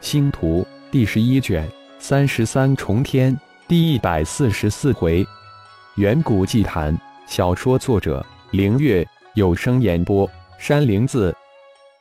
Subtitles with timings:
[0.00, 1.66] 星图第十一卷
[1.98, 5.26] 三十三重天第一百四十四回，
[5.96, 6.96] 远古祭坛。
[7.26, 9.04] 小说作者：凌月，
[9.34, 11.34] 有声演播：山灵子。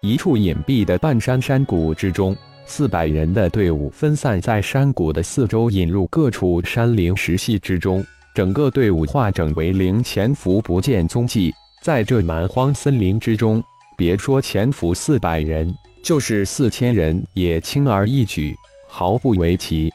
[0.00, 2.36] 一处隐蔽的半山山谷之中，
[2.66, 8.04] 四百人的队伍分散在山谷的四周，引入各处山林石隙之中。
[8.34, 11.54] 整个队伍化整为零，潜伏不见踪迹。
[11.80, 13.62] 在这蛮荒森林之中，
[13.96, 15.74] 别说潜伏四百人。
[16.04, 18.54] 就是四千人也轻而易举，
[18.86, 19.90] 毫不为奇。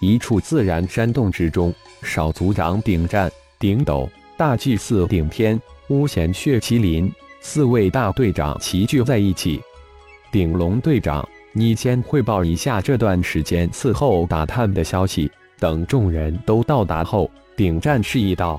[0.00, 9.60] 一处自然山洞之中，少族长顶战、顶斗、大祭司顶天、巫贤血麒麟四位大队长齐聚在一起。
[10.32, 15.30] 顶龙队长，你先汇报一下这段时间伺候打探的消息。
[15.58, 18.58] 等众人都到达后，顶战示意道：“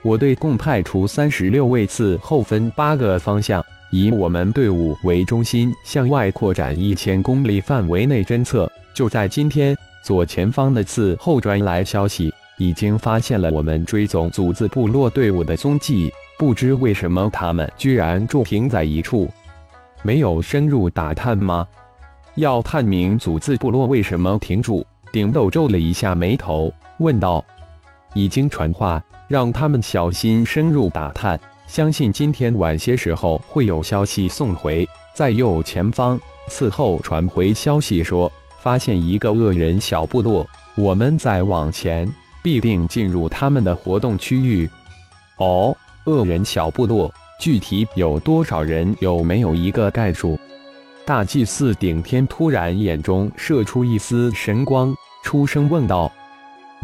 [0.00, 3.62] 我队共派出三十六位伺候，分八个方向。”
[3.96, 8.70] 以我们队伍为中心，向外扩展一千公里范围内侦测。
[8.92, 16.12] 就在今天，左前方的次后传来消息，已经发现了我们追踪祖字部落队伍的踪迹。
[16.38, 19.30] 不知为什么，他们居然驻停在一处，
[20.02, 21.66] 没有深入打探吗？
[22.34, 24.84] 要探明祖字部落为什么停住？
[25.10, 27.42] 顶斗皱了一下眉头，问道
[28.12, 34.88] ：“已经传话，让他们小心深入打探。”相信今天晚些时候会有消息送回。
[35.14, 40.46] 在右前方，伺候传回消息说，发现一个恶人小部落。
[40.76, 42.10] 我们再往前，
[42.42, 44.68] 必定进入他们的活动区域。
[45.38, 48.94] 哦，恶人小部落具体有多少人？
[49.00, 50.38] 有没有一个概述？
[51.04, 56.12] 大祭司顶天突然眼中射出一丝神光，出声问道：“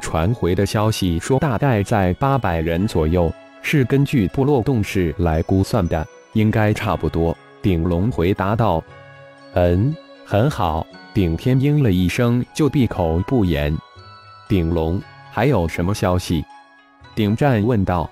[0.01, 7.37] 传回的消息说，大概在八百人左右。”是根据部落动势来估算的，应该差不多。
[7.63, 8.83] 顶龙回答道
[9.55, 13.77] ：“嗯，很好。”顶天应了一声，就闭口不言。
[14.49, 14.99] 顶龙
[15.31, 16.43] 还有什么消息？
[17.15, 18.11] 顶战问道。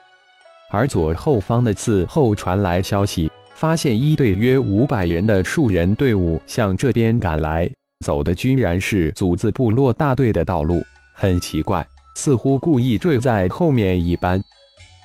[0.70, 7.70] 而左后方的刺后传来消息，发现一队约五百人的树人队伍向这边赶来，
[8.04, 10.82] 走的居然是祖字部落大队的道路。
[11.14, 14.38] 很奇怪，似乎故意追在后面一般。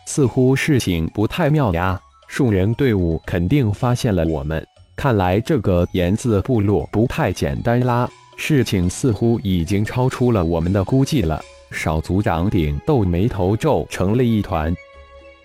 [0.06, 2.00] 似乎事情不太妙呀！
[2.28, 8.10] 树人队伍肯定发现了我们，看来这个言字部落不太简单啦。
[8.38, 11.42] 事情似乎已经超出了我们的估计了。
[11.72, 14.74] 少族长顶斗眉头皱成了一团。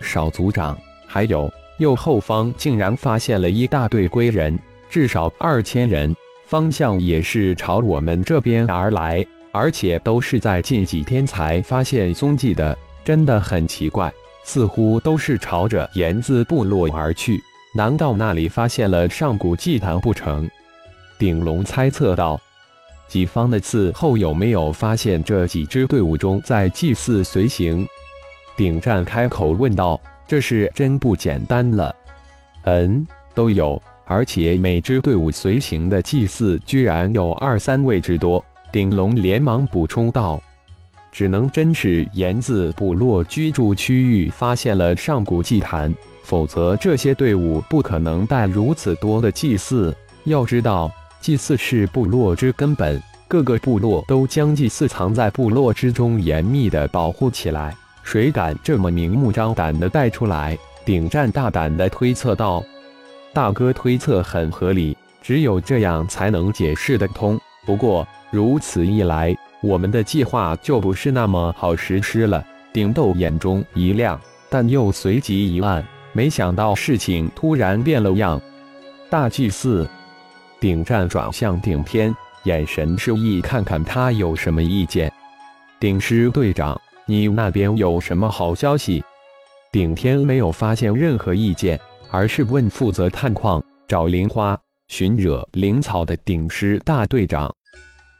[0.01, 4.57] 少族长，还有右后方竟然发现了一大队归人，
[4.89, 14.11] 至少二千人，方向也是朝我们这边而来，而且都是在近几天才发现踪迹的，真的很奇怪。
[14.43, 17.41] 似乎都是朝着岩字部落而去，
[17.73, 20.49] 难道那里发现了上古祭坛不成？
[21.17, 22.39] 鼎龙猜测道。
[23.07, 27.85] 己方的伺候有没有发现这几支队伍中在祭祀随行？
[28.55, 29.99] 鼎战开口问道。
[30.27, 31.93] 这是真不简单了。
[32.63, 38.41] 嗯，都有，而且每支队伍随行的祭祀居然有二三位之多。
[38.71, 40.41] 鼎龙连忙补充道。
[41.11, 49.95] 只能真是岩字部落居住区域发现了上古祭坛，否则这些队伍不可能带如此多的祭祀。
[50.23, 57.75] 要知道，祭祀是部落之根本，各个部落都将祭祀藏在部落之中，严密的保护起来。
[58.03, 60.57] 谁敢这么明目张胆的带出来？
[60.83, 62.63] 顶战大胆的推测道
[63.33, 67.39] ：“大哥推测很合理，只有这样才能解释得通。
[67.65, 72.43] 不过如此一来。”我们的计划就不是那么好实施了。
[72.73, 78.41] 顶斗眼中一亮，但又随即一暗，没想到事情突然变了样。
[79.09, 79.87] 大祭司，
[80.59, 85.11] 顶战转向顶天，眼神示意看看他有什么意见。
[85.79, 89.03] 顶师队长，你那边有什么好消息？
[89.71, 91.79] 顶天没有发现任何意见，
[92.09, 94.57] 而是问负责探矿、找灵花、
[94.87, 97.53] 寻惹灵草的顶师大队长。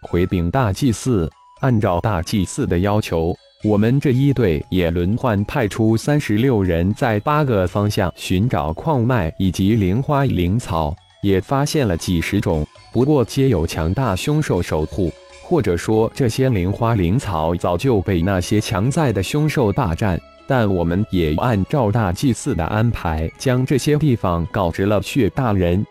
[0.01, 15.11] 回禀大祭司，按照大祭司的要求，我们这一队也轮换派出三十六人，在八个方向寻找矿脉以及灵花灵草，也发现了几十种，不过皆有强大凶兽守护，
[15.43, 20.19] 或者说这些灵花灵草早就被那些强在的凶兽霸占。
[20.47, 25.85] 但我们也按照大祭司的安排，将这些地方告知了血大人。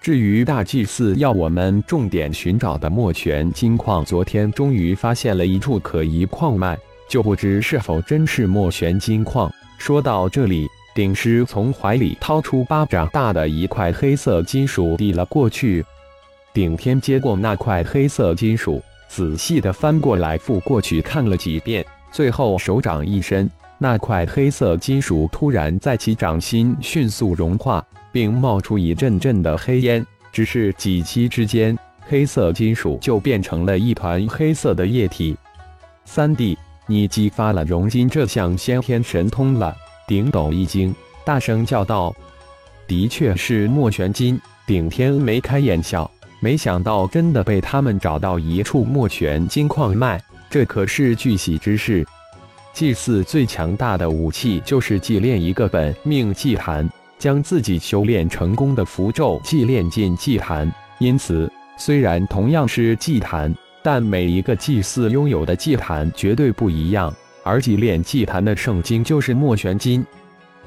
[0.00, 6.78] 至于大祭司要我们重点寻找的墨泉金矿，昨天终于发现了一处可疑矿脉，
[7.08, 9.52] 就不知是否真是墨泉金矿。
[9.76, 15.84] 说到这里，顶师从怀里掏出巴掌大的一块黑色金属递了过去。
[16.54, 23.48] 顶天接过那块黑色金属，仔细的翻过来覆过去看了几遍，最后手掌一伸，
[23.80, 30.04] 那块黑色金属突然在其掌心迅速融化，并冒出一阵阵的黑烟。
[30.32, 35.36] 只是几息之间，黑色金属就变成了一团黑色的液体。
[36.04, 39.74] 三弟，你激发了熔金这项先天神通了！
[40.06, 40.94] 顶斗一惊，
[41.24, 42.14] 大声叫道
[42.86, 46.10] ：“的确是墨玄金！”顶天眉开眼笑。
[46.40, 52.06] 没想到真的被他们找到一处墨玄金矿脉，这可是巨喜之事。
[52.78, 56.88] 祭祀最强大的武器就是祭炼一个本命祭坛，
[57.18, 60.72] 将自己修炼成功的符咒祭炼进祭坛。
[61.00, 63.52] 因此，虽然同样是祭坛，
[63.82, 67.12] 但每一个祭祀拥有的祭坛绝对不一样。
[67.42, 70.06] 而祭炼祭坛的圣经就是墨玄金。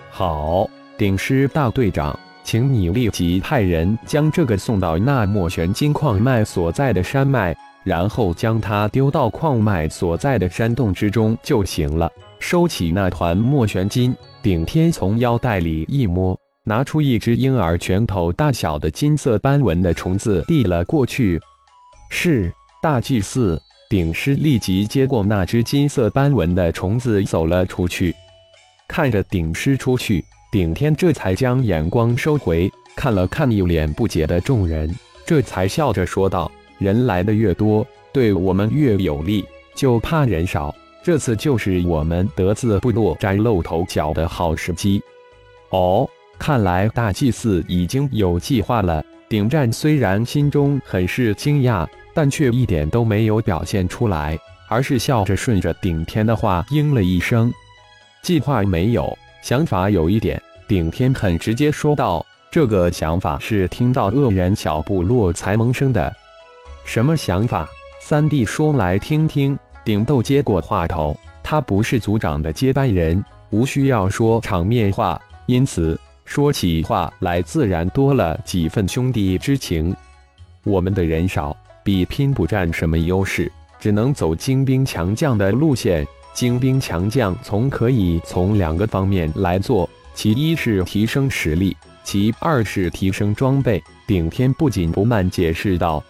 [0.10, 2.20] 好，顶师大队长。
[2.44, 12.12] 请你立即派人将这个送到那墨玄金矿脉所在的山脉，然后将它丢到矿脉所在的山洞之中就行了。
[12.40, 21.40] 收起那团墨玄金，顶天从腰带里一摸，拿出一只婴儿拳头大小的金色斑纹的虫子递了过去。
[22.10, 22.52] 是
[22.82, 28.14] 大祭司顶师立即接过那只金色斑纹的虫子走了出去，
[28.88, 30.24] 看着顶师出去。
[30.52, 34.94] 顶天这才将眼光收回，看了看一脸不解的众人，
[35.26, 36.52] 这才笑着说道
[36.82, 39.46] ：“人来的越多，对我们越有利，
[39.76, 40.76] 就怕人少。
[41.04, 45.00] 这次就是我们德字部落崭露头角的好时机。”
[45.70, 49.06] 哦，看来大祭司已经有计划了。
[49.30, 54.36] 顶战虽然心中很是惊讶，但却一点都没有表现出来，
[54.68, 57.54] 而是笑着顺着顶天的话应了一声
[58.24, 66.14] ：“计划没有。”想法有一点，顶天很直接说道：“这个想法是听到恶人小部落才萌生的。
[66.86, 67.68] 什么想法？
[68.00, 79.96] 三弟说来听听。”顶豆接过话头，他不是族长的接班人，无需要说场面话，因此说起话来自然多了几分兄弟之情。
[80.64, 86.06] 我们的人少，比拼不占什么优势，只能走精兵强将的路线。
[86.34, 93.84] 精兵强将从可以从两个方面来做，其一是提升实力，其二是提升装备。
[94.06, 96.04] 顶天不紧不慢解释道：“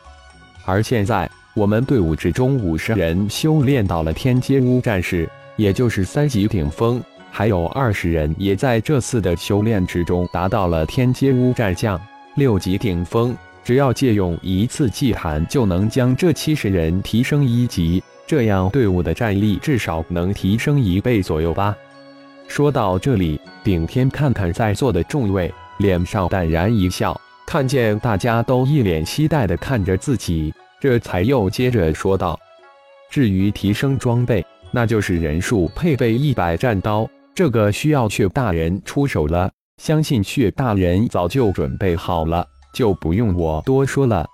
[0.71, 12.00] 而现在我们队伍之中五十人修炼到了天阶乌战士，也就是三级顶峰，还有二十人也在这次的修炼之中达到了天阶乌战将，
[12.35, 13.35] 六级顶峰。
[13.65, 21.75] 只要借用一次祭坛，就能将这七十人提升一级。”这样队伍的战力至少能提升一倍左右吧。
[22.47, 27.19] 说到这里，顶天看看在座的众位，脸上淡然一笑，
[27.51, 32.39] 看见大家都一脸期待的看着自己，这才又接着说道
[33.12, 37.06] ：“至于提升装备，那就是人数配备一百战刀，
[37.36, 39.51] 这个需要血大人出手了。
[39.83, 44.25] 相信血大人早就准备好了，就不用我多说了。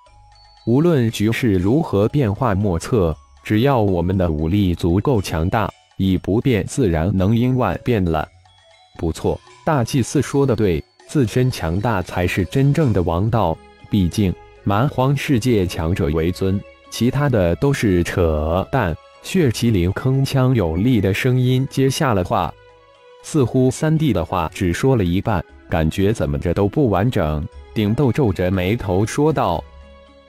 [0.67, 5.67] 无论局势如何变化莫测。”只要我们的武力足够强大，
[5.97, 8.27] 以不变自然能应万变了。
[8.99, 13.57] 不错，大祭司说的对，自身强大才是真正的王道。
[13.89, 14.33] 毕竟
[14.63, 16.59] 蛮荒世界强者为尊，
[16.91, 18.95] 其他的都是扯淡。
[19.23, 22.53] 血麒麟铿锵有力的声音接下了话，
[23.23, 27.45] 似乎三弟的话只说了一半，感觉怎么着都不完整。
[27.73, 29.63] 顶豆皱着眉头说道：“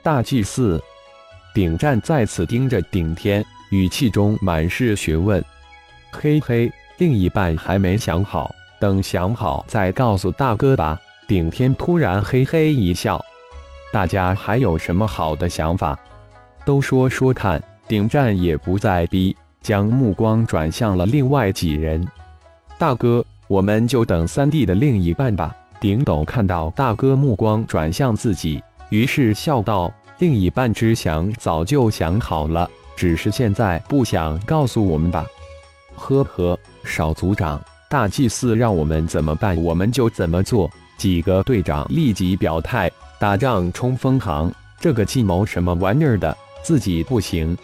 [0.03, 0.81] 大祭司。”
[1.53, 5.43] 顶战再次盯着顶天，语气中满是询问。
[6.11, 10.99] 嘿嘿，另一半还没想好，等想好再告诉大哥吧。
[11.27, 13.23] 顶天突然嘿嘿一笑。
[13.91, 15.97] 大家还有什么好的想法？
[16.65, 17.61] 都说说看。
[17.87, 22.07] 顶战也不再逼，将目光转向了另外几人。
[22.77, 25.55] 大哥，我们就等三弟的另一半吧。
[25.79, 29.91] 顶斗看到大哥目光转向自己，于是笑道。
[30.19, 35.25] 另一半之想早就想好了，只是现在不想告诉我们吧。
[35.95, 37.59] 呵呵，少族长，
[37.89, 40.69] 大祭司让我们怎么办，我们就怎么做。
[40.95, 47.57] 几个队长立即表态：打仗冲锋行，这个计谋什么玩意儿的，自己不行。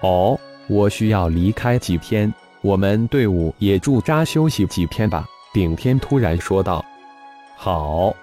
[0.00, 2.30] 哦，我需要离开几天，
[2.60, 5.26] 我们队伍也驻扎休息几天吧。
[5.54, 6.84] 顶天突然说道
[7.56, 8.14] ：“好，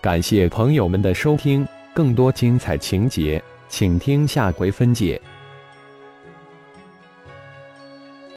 [0.00, 5.20] 感谢朋友们的收听。”更多精彩情节，请听下回分解。